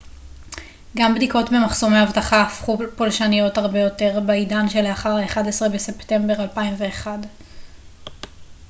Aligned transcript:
גם 0.97 1.15
בדיקות 1.15 1.49
במחסומי 1.51 2.03
אבטחה 2.03 2.41
הפכו 2.41 2.77
פולשניות 2.97 3.57
הרבה 3.57 3.79
יותר 3.79 4.19
בעידן 4.27 4.69
שלאחר 4.69 5.09
ה-11 5.15 5.69
בספטמבר 5.73 6.43
2001 6.43 7.09